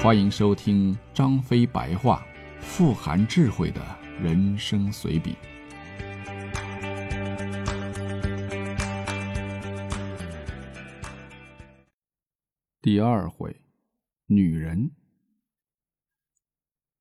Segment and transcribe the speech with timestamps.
[0.00, 2.24] 欢迎收听张飞白话，
[2.60, 3.80] 富含智慧的
[4.22, 5.34] 人生随笔。
[12.80, 13.60] 第二回，
[14.26, 14.92] 女人。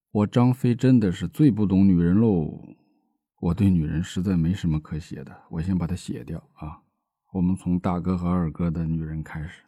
[0.09, 2.59] 我张飞真的是最不懂女人喽！
[3.39, 6.81] 我对女人实在没什么可写的，我先把它写掉啊。
[7.31, 9.66] 我们从大哥和二哥的女人开始。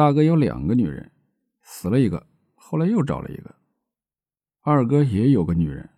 [0.00, 1.12] 大哥有两个女人，
[1.60, 3.54] 死了一个，后来又找了一个。
[4.62, 5.90] 二哥也有个女人，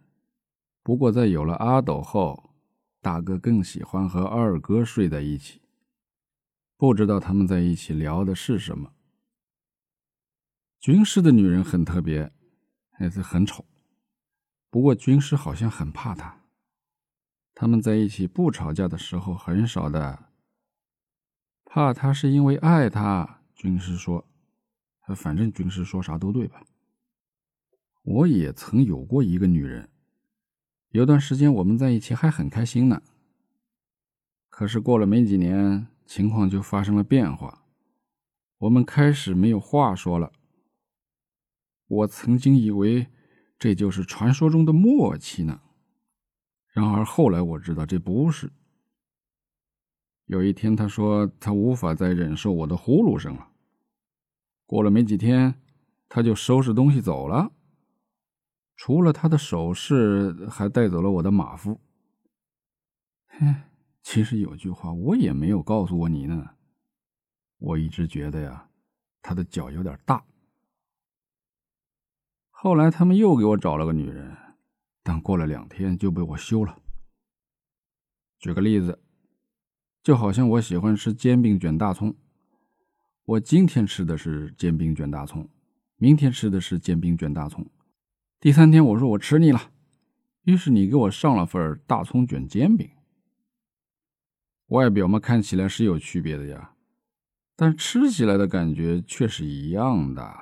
[0.83, 2.51] 不过在有了阿斗后，
[3.01, 5.63] 大哥更喜欢和二哥睡在一起。
[6.77, 8.93] 不知道他们在一起聊的是什么。
[10.81, 12.33] 军师的女人很特别，
[12.91, 13.65] 孩子很丑，
[14.69, 16.41] 不过军师好像很怕她。
[17.55, 20.31] 他们在一起不吵架的时候很少的，
[21.65, 23.42] 怕他是因为爱他。
[23.63, 24.27] 军师说
[25.15, 26.65] ：“反正军师说啥都对吧？”
[28.03, 29.89] 我也曾有过一个女人，
[30.89, 33.01] 有段时间我们在一起还很开心呢。
[34.49, 37.65] 可是过了没几年，情况就发生了变化，
[38.59, 40.33] 我们开始没有话说了。
[41.87, 43.07] 我曾经以为
[43.61, 45.61] 这就是传说中的默契呢，
[46.73, 48.51] 然而后来我知道这不是。
[50.27, 53.51] 有一天，他说他无法再忍受我的呼噜声了。
[54.73, 55.61] 过了没几天，
[56.09, 57.53] 他就收拾东西走了。
[58.75, 61.79] 除了他的首饰，还带走了我的马夫。
[63.27, 63.55] 嘿，
[64.03, 66.55] 其实有句话我也没有告诉过你呢。
[67.59, 68.71] 我一直觉得呀，
[69.21, 70.25] 他的脚有点大。
[72.49, 74.35] 后来他们又给我找了个女人，
[75.03, 76.81] 但过了两天就被我休了。
[78.39, 79.03] 举个例子，
[80.03, 82.17] 就好像我喜欢吃煎饼卷大葱。
[83.25, 85.49] 我今天吃的是煎饼卷大葱，
[85.97, 87.65] 明天吃的是煎饼卷大葱，
[88.41, 89.71] 第三天我说我吃腻了，
[90.43, 92.91] 于是你给我上了份大葱卷煎饼。
[94.67, 96.75] 外表嘛看起来是有区别的呀，
[97.55, 100.35] 但吃起来的感觉却是一样的。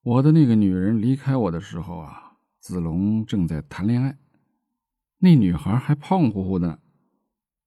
[0.00, 4.16] 我的那个女人离开我的时候啊，子龙正在谈恋爱，
[5.18, 6.80] 那女孩还胖乎乎的，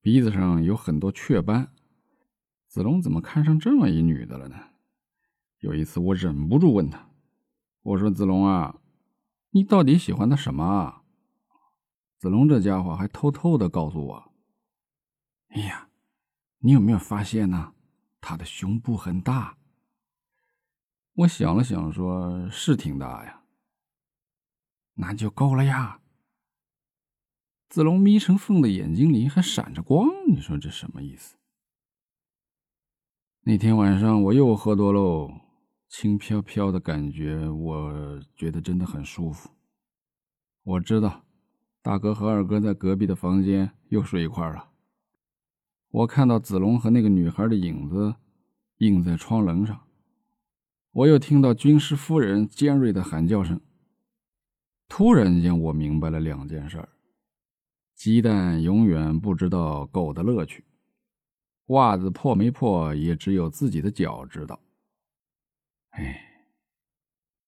[0.01, 1.71] 鼻子上有很多雀斑。
[2.69, 4.55] 子龙怎么看上这么一女的了呢？
[5.57, 7.09] 有一次，我忍不住问他
[7.81, 8.79] ：“我说子龙啊，
[9.49, 11.01] 你到底喜欢她什么？”
[12.19, 14.31] 子龙这家伙还偷偷的告诉我
[15.49, 15.89] ：“哎呀，
[16.59, 17.73] 你有没有发现呢？
[18.21, 19.57] 她的胸部很大。”
[21.13, 23.41] 我想了想，说是挺大呀。
[24.93, 26.01] 那就够了呀。
[27.67, 31.35] 子龙眯成缝的眼睛里还闪着光，你说这什么意思？
[33.49, 35.27] 那天晚上我又喝多喽，
[35.87, 39.49] 轻飘飘的感觉，我觉得真的很舒服。
[40.61, 41.23] 我知道，
[41.81, 44.69] 大哥和二哥在隔壁的房间又睡一块了。
[45.89, 48.13] 我看到子龙和那个女孩的影子
[48.77, 49.81] 映在窗棱上，
[50.91, 53.59] 我又听到军师夫人尖锐的喊叫声。
[54.87, 56.87] 突然间，我明白了两件事：
[57.95, 60.63] 鸡蛋永远不知道狗的乐趣。
[61.69, 64.59] 袜子破没破，也只有自己的脚知道。
[65.91, 66.28] 哎。